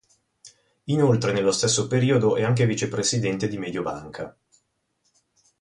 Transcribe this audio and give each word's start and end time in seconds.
Inoltre 0.85 1.31
nello 1.31 1.51
stesso 1.51 1.85
periodo 1.85 2.35
è 2.35 2.41
anche 2.41 2.65
vicepresidente 2.65 3.47
di 3.47 3.59
Mediobanca. 3.59 4.35